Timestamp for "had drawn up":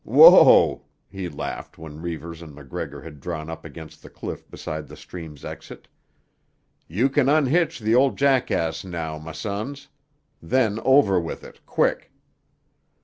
3.03-3.63